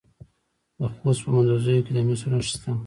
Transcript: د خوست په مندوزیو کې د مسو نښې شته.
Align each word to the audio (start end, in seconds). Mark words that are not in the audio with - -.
د 0.77 0.79
خوست 0.93 1.21
په 1.23 1.29
مندوزیو 1.35 1.85
کې 1.85 1.91
د 1.93 1.97
مسو 2.07 2.27
نښې 2.31 2.47
شته. 2.51 2.71